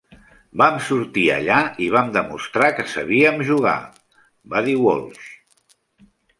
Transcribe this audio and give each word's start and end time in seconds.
"Vam 0.61 0.77
sortir 0.87 1.25
allà 1.33 1.57
i 1.89 1.89
vam 1.97 2.09
demostrar 2.15 2.71
que 2.79 2.87
sabíem 2.95 3.45
jugar", 3.53 3.77
va 4.57 4.67
dir 4.71 4.77
Walsh. 4.89 5.33